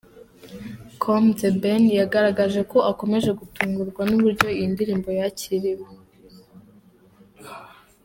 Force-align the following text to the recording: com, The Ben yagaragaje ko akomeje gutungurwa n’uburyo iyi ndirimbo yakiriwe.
com, 1.01 1.23
The 1.39 1.49
Ben 1.61 1.83
yagaragaje 1.99 2.61
ko 2.71 2.77
akomeje 2.91 3.29
gutungurwa 3.39 4.01
n’uburyo 4.09 4.47
iyi 4.55 4.67
ndirimbo 4.73 5.07
yakiriwe. 5.19 5.87